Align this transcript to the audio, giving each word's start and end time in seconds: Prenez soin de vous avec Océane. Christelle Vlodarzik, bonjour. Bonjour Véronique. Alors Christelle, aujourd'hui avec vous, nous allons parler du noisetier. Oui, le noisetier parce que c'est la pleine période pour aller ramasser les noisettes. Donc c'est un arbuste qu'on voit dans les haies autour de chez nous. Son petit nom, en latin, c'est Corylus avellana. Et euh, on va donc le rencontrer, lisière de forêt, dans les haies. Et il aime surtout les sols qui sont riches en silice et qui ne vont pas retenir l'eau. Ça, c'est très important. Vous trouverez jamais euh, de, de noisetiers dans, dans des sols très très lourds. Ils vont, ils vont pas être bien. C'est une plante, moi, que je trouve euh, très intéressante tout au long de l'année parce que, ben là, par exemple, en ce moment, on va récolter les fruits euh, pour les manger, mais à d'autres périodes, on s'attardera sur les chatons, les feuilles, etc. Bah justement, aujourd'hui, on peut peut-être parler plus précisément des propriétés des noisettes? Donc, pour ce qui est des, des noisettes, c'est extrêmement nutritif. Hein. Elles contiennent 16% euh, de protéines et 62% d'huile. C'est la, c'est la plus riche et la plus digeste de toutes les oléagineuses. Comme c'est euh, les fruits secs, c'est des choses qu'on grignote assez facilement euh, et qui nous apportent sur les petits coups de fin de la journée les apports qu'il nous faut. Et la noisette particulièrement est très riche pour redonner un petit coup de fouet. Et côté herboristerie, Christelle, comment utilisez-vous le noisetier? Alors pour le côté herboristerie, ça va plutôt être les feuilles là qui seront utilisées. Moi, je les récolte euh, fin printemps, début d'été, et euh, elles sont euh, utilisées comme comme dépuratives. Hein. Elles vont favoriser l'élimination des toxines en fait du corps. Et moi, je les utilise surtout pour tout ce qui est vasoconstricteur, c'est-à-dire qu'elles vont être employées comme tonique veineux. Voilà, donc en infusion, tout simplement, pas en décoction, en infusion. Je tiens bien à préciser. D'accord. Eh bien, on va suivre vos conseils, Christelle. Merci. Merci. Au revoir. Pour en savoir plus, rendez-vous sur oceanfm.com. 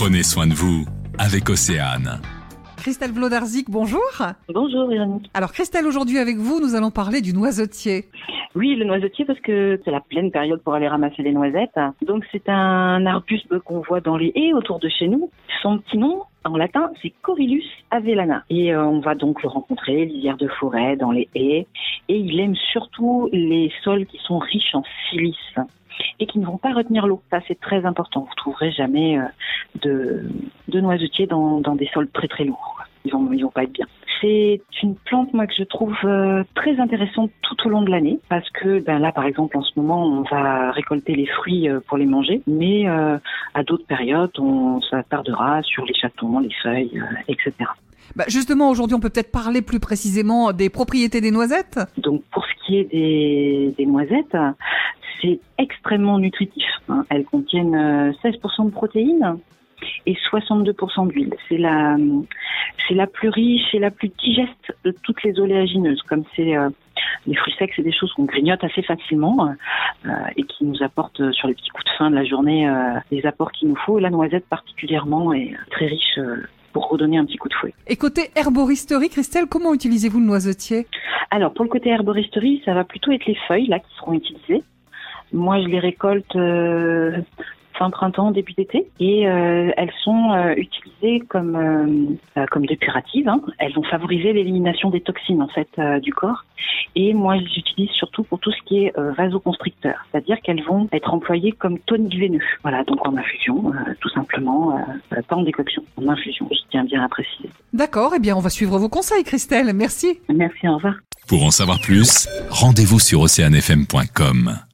Prenez 0.00 0.22
soin 0.22 0.46
de 0.46 0.54
vous 0.54 0.86
avec 1.18 1.50
Océane. 1.50 2.22
Christelle 2.78 3.12
Vlodarzik, 3.12 3.68
bonjour. 3.68 4.00
Bonjour 4.48 4.88
Véronique. 4.88 5.28
Alors 5.34 5.52
Christelle, 5.52 5.84
aujourd'hui 5.84 6.16
avec 6.16 6.38
vous, 6.38 6.58
nous 6.58 6.74
allons 6.74 6.90
parler 6.90 7.20
du 7.20 7.34
noisetier. 7.34 8.06
Oui, 8.54 8.76
le 8.76 8.86
noisetier 8.86 9.26
parce 9.26 9.40
que 9.40 9.78
c'est 9.84 9.90
la 9.90 10.00
pleine 10.00 10.30
période 10.30 10.62
pour 10.62 10.72
aller 10.72 10.88
ramasser 10.88 11.22
les 11.22 11.32
noisettes. 11.32 11.78
Donc 12.00 12.24
c'est 12.32 12.48
un 12.48 13.04
arbuste 13.04 13.58
qu'on 13.58 13.80
voit 13.80 14.00
dans 14.00 14.16
les 14.16 14.32
haies 14.34 14.54
autour 14.54 14.78
de 14.78 14.88
chez 14.88 15.06
nous. 15.06 15.28
Son 15.60 15.76
petit 15.80 15.98
nom, 15.98 16.22
en 16.46 16.56
latin, 16.56 16.90
c'est 17.02 17.12
Corylus 17.20 17.66
avellana. 17.90 18.44
Et 18.48 18.72
euh, 18.72 18.82
on 18.82 19.00
va 19.00 19.14
donc 19.14 19.42
le 19.42 19.50
rencontrer, 19.50 20.06
lisière 20.06 20.38
de 20.38 20.48
forêt, 20.48 20.96
dans 20.96 21.10
les 21.10 21.28
haies. 21.34 21.66
Et 22.08 22.16
il 22.16 22.40
aime 22.40 22.56
surtout 22.72 23.28
les 23.34 23.70
sols 23.84 24.06
qui 24.06 24.16
sont 24.24 24.38
riches 24.38 24.74
en 24.74 24.82
silice 25.10 25.36
et 26.20 26.26
qui 26.26 26.38
ne 26.38 26.46
vont 26.46 26.58
pas 26.58 26.72
retenir 26.72 27.06
l'eau. 27.06 27.22
Ça, 27.30 27.40
c'est 27.48 27.58
très 27.58 27.84
important. 27.84 28.20
Vous 28.28 28.34
trouverez 28.36 28.70
jamais 28.70 29.18
euh, 29.18 29.22
de, 29.82 30.22
de 30.68 30.80
noisetiers 30.80 31.26
dans, 31.26 31.60
dans 31.60 31.74
des 31.74 31.88
sols 31.92 32.08
très 32.10 32.28
très 32.28 32.44
lourds. 32.44 32.78
Ils 33.04 33.12
vont, 33.12 33.32
ils 33.32 33.42
vont 33.42 33.50
pas 33.50 33.64
être 33.64 33.72
bien. 33.72 33.86
C'est 34.20 34.60
une 34.82 34.96
plante, 34.96 35.32
moi, 35.32 35.46
que 35.46 35.54
je 35.56 35.64
trouve 35.64 35.96
euh, 36.04 36.44
très 36.54 36.78
intéressante 36.78 37.30
tout 37.40 37.56
au 37.66 37.70
long 37.70 37.80
de 37.80 37.90
l'année 37.90 38.18
parce 38.28 38.48
que, 38.50 38.80
ben 38.80 38.98
là, 38.98 39.12
par 39.12 39.24
exemple, 39.24 39.56
en 39.56 39.62
ce 39.62 39.72
moment, 39.76 40.04
on 40.04 40.22
va 40.22 40.70
récolter 40.72 41.14
les 41.14 41.26
fruits 41.26 41.70
euh, 41.70 41.80
pour 41.88 41.96
les 41.96 42.04
manger, 42.04 42.42
mais 42.46 42.86
à 42.86 43.62
d'autres 43.64 43.86
périodes, 43.86 44.38
on 44.38 44.82
s'attardera 44.82 45.62
sur 45.62 45.86
les 45.86 45.94
chatons, 45.94 46.40
les 46.40 46.52
feuilles, 46.62 47.02
etc. 47.28 47.54
Bah 48.16 48.24
justement, 48.28 48.68
aujourd'hui, 48.70 48.96
on 48.96 49.00
peut 49.00 49.08
peut-être 49.08 49.30
parler 49.30 49.62
plus 49.62 49.80
précisément 49.80 50.52
des 50.52 50.68
propriétés 50.68 51.20
des 51.20 51.30
noisettes? 51.30 51.78
Donc, 51.96 52.22
pour 52.32 52.44
ce 52.44 52.66
qui 52.66 52.78
est 52.78 52.84
des, 52.84 53.74
des 53.78 53.86
noisettes, 53.86 54.36
c'est 55.20 55.40
extrêmement 55.58 56.18
nutritif. 56.18 56.66
Hein. 56.88 57.04
Elles 57.10 57.24
contiennent 57.24 58.12
16% 58.22 58.22
euh, 58.24 58.64
de 58.64 58.70
protéines 58.70 59.38
et 60.06 60.14
62% 60.30 61.08
d'huile. 61.08 61.34
C'est 61.48 61.56
la, 61.56 61.96
c'est 62.86 62.94
la 62.94 63.06
plus 63.06 63.30
riche 63.30 63.74
et 63.74 63.78
la 63.78 63.90
plus 63.90 64.08
digeste 64.08 64.74
de 64.84 64.94
toutes 65.02 65.22
les 65.22 65.38
oléagineuses. 65.38 66.02
Comme 66.02 66.24
c'est 66.36 66.56
euh, 66.56 66.68
les 67.26 67.34
fruits 67.34 67.54
secs, 67.58 67.72
c'est 67.74 67.82
des 67.82 67.92
choses 67.92 68.12
qu'on 68.12 68.24
grignote 68.24 68.62
assez 68.62 68.82
facilement 68.82 69.54
euh, 70.06 70.10
et 70.36 70.42
qui 70.42 70.64
nous 70.64 70.82
apportent 70.82 71.32
sur 71.32 71.48
les 71.48 71.54
petits 71.54 71.70
coups 71.70 71.84
de 71.84 71.96
fin 71.96 72.10
de 72.10 72.16
la 72.16 72.24
journée 72.24 72.70
les 73.10 73.24
apports 73.26 73.52
qu'il 73.52 73.68
nous 73.68 73.76
faut. 73.76 73.98
Et 73.98 74.02
la 74.02 74.10
noisette 74.10 74.46
particulièrement 74.46 75.32
est 75.32 75.54
très 75.70 75.86
riche 75.86 76.18
pour 76.72 76.88
redonner 76.88 77.18
un 77.18 77.24
petit 77.24 77.36
coup 77.36 77.48
de 77.48 77.54
fouet. 77.54 77.74
Et 77.86 77.96
côté 77.96 78.30
herboristerie, 78.36 79.08
Christelle, 79.08 79.46
comment 79.46 79.74
utilisez-vous 79.74 80.20
le 80.20 80.26
noisetier? 80.26 80.86
Alors 81.30 81.52
pour 81.52 81.64
le 81.64 81.70
côté 81.70 81.90
herboristerie, 81.90 82.62
ça 82.64 82.74
va 82.74 82.84
plutôt 82.84 83.12
être 83.12 83.24
les 83.26 83.36
feuilles 83.46 83.66
là 83.66 83.78
qui 83.78 83.94
seront 83.96 84.12
utilisées. 84.12 84.62
Moi, 85.32 85.60
je 85.60 85.68
les 85.68 85.78
récolte 85.78 86.34
euh, 86.36 87.18
fin 87.78 87.90
printemps, 87.90 88.30
début 88.30 88.52
d'été, 88.52 88.88
et 88.98 89.26
euh, 89.26 89.70
elles 89.76 89.92
sont 90.04 90.32
euh, 90.32 90.54
utilisées 90.56 91.20
comme 91.28 92.18
comme 92.50 92.66
dépuratives. 92.66 93.28
Hein. 93.28 93.40
Elles 93.58 93.72
vont 93.72 93.82
favoriser 93.82 94.32
l'élimination 94.32 94.90
des 94.90 95.00
toxines 95.00 95.42
en 95.42 95.48
fait 95.48 95.68
du 96.02 96.12
corps. 96.12 96.44
Et 96.94 97.14
moi, 97.14 97.36
je 97.38 97.42
les 97.42 97.58
utilise 97.58 97.90
surtout 97.90 98.22
pour 98.22 98.38
tout 98.38 98.50
ce 98.52 98.62
qui 98.66 98.84
est 98.84 98.92
vasoconstricteur, 98.96 99.94
c'est-à-dire 100.10 100.36
qu'elles 100.42 100.62
vont 100.62 100.88
être 100.92 101.14
employées 101.14 101.52
comme 101.52 101.78
tonique 101.78 102.18
veineux. 102.18 102.44
Voilà, 102.62 102.84
donc 102.84 103.06
en 103.06 103.16
infusion, 103.16 103.72
tout 104.00 104.08
simplement, 104.10 104.78
pas 105.10 105.36
en 105.36 105.42
décoction, 105.42 105.82
en 105.96 106.08
infusion. 106.08 106.48
Je 106.50 106.58
tiens 106.70 106.84
bien 106.84 107.02
à 107.02 107.08
préciser. 107.08 107.48
D'accord. 107.72 108.12
Eh 108.16 108.20
bien, 108.20 108.36
on 108.36 108.40
va 108.40 108.50
suivre 108.50 108.78
vos 108.78 108.88
conseils, 108.88 109.24
Christelle. 109.24 109.72
Merci. 109.74 110.20
Merci. 110.28 110.68
Au 110.68 110.74
revoir. 110.74 110.94
Pour 111.30 111.44
en 111.44 111.50
savoir 111.52 111.80
plus, 111.80 112.28
rendez-vous 112.50 112.98
sur 112.98 113.20
oceanfm.com. 113.20 114.69